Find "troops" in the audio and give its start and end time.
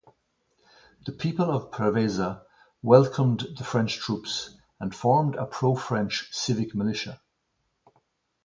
3.99-4.49